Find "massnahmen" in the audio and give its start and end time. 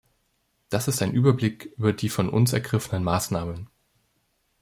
3.03-3.69